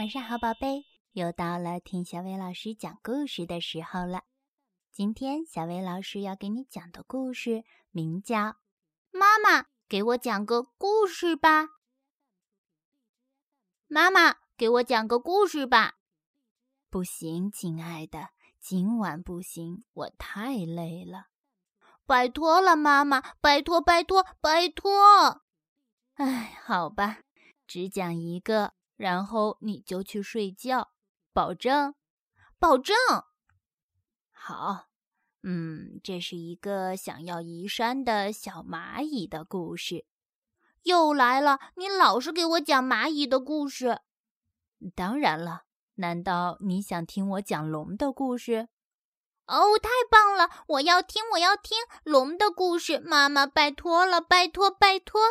[0.00, 4.22] 晚上好，宝贝，又到了听小薇老师讲故事的时候了。
[4.90, 8.38] 今天小薇老师要给你讲的故事名叫
[9.10, 11.64] 《妈妈给我讲个故事吧》。
[13.88, 15.98] 妈妈给我讲个故事吧。
[16.88, 21.26] 不行，亲爱的，今晚不行，我太累了。
[22.06, 25.42] 拜托了，妈妈，拜托，拜托，拜托。
[26.14, 27.18] 哎，好吧，
[27.66, 28.72] 只讲一个。
[29.00, 30.90] 然后你就去睡觉，
[31.32, 31.94] 保证，
[32.58, 32.94] 保证。
[34.30, 34.88] 好，
[35.42, 40.04] 嗯，这是一个想要移山的小蚂蚁的故事。
[40.82, 44.02] 又来了，你老是给我讲蚂蚁的故事。
[44.94, 45.62] 当然了，
[45.94, 48.68] 难道你想听我讲龙的故事？
[49.46, 50.50] 哦，太棒了！
[50.68, 53.00] 我要听，我要听龙的故事。
[53.00, 55.22] 妈妈，拜托了，拜托，拜托。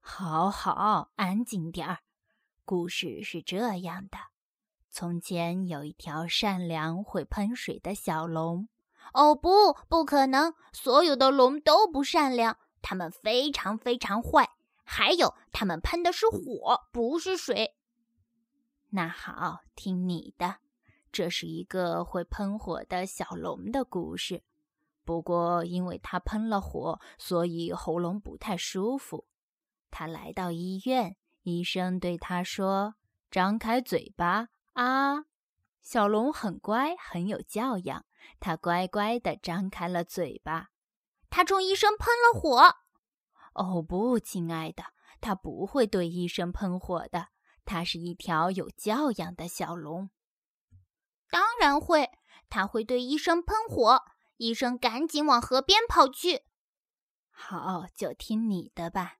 [0.00, 2.00] 好好，安静点儿。
[2.68, 4.18] 故事是这样的：
[4.90, 8.68] 从前有一条善良、会喷水的小龙。
[9.14, 10.52] 哦，不，不可能！
[10.74, 14.50] 所有的龙都不善良，它们非常非常坏。
[14.84, 17.74] 还有，它们喷的是火，不是水。
[18.90, 20.56] 那好，听你的。
[21.10, 24.42] 这是一个会喷火的小龙的故事。
[25.06, 29.24] 不过，因为它喷了火，所以喉咙不太舒服。
[29.90, 31.16] 他来到医院。
[31.48, 32.94] 医生对他说
[33.30, 35.24] ：“张开嘴巴啊！”
[35.80, 38.04] 小龙很乖，很有教养。
[38.40, 40.68] 他乖乖地张开了嘴巴。
[41.30, 42.76] 他冲医生喷了火。
[43.54, 44.84] 哦不，亲爱的，
[45.20, 47.28] 他不会对医生喷火的。
[47.64, 50.10] 他是一条有教养的小龙。
[51.30, 52.10] 当然会，
[52.48, 54.02] 他会对医生喷火。
[54.36, 56.42] 医生赶紧往河边跑去。
[57.30, 59.16] 好，就听你的吧。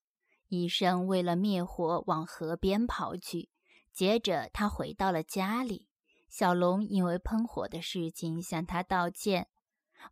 [0.49, 3.51] 医生为了灭火往河边跑去，
[3.93, 5.87] 接着他回到了家里。
[6.29, 9.49] 小龙因为喷火的事情向他道歉。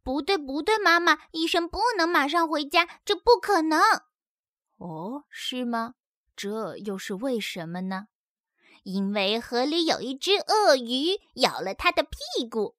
[0.02, 3.80] 不对，不对，妈妈，医生不能马上回家，这不可能。
[4.78, 5.94] 哦，是吗？
[6.34, 8.08] 这又是为什么呢？
[8.82, 12.76] 因为河里有一只鳄鱼咬了他的屁股。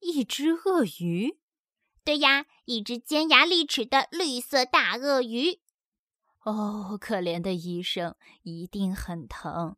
[0.00, 1.38] 一只鳄鱼？
[2.04, 5.60] 对呀，一只尖牙利齿的绿色大鳄鱼。
[6.44, 9.76] 哦，可怜的医生一定很疼。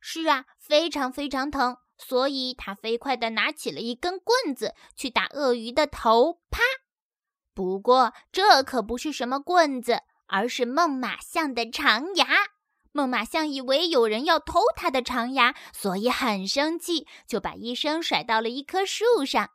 [0.00, 6.40] 是啊，非常非常疼，所以他飞快地拿起了一根棍子去打鳄鱼的头。
[6.50, 6.60] 啪！
[7.54, 12.26] 不过这可不是什么棍子，而是猛犸象的长牙。
[12.92, 19.50] 猛犸象以为有人要偷它的长牙，所以很生气，就把医生甩到了一棵树上。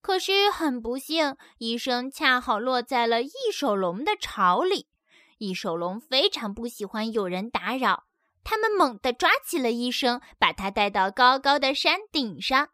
[0.00, 4.86] 可是很不幸，医生恰好落在了异手龙的巢里。
[5.40, 8.04] 异手龙非常不喜欢有人打扰，
[8.44, 12.68] 他们猛地抓起了医生，把他带到高高的山顶上。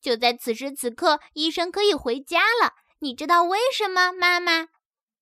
[0.00, 2.74] 就在此时此刻，医生可以回家了。
[2.98, 4.68] 你知道为什么，妈妈？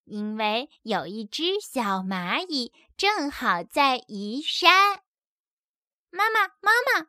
[0.05, 5.03] 因为有一只小蚂蚁正好在移山。
[6.11, 7.09] 妈妈，妈妈，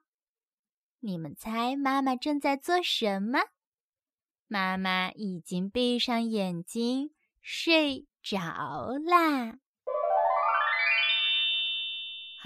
[1.00, 3.40] 你们猜妈妈正在做什么？
[4.48, 8.40] 妈妈已经闭上眼睛睡着
[9.06, 9.60] 啦。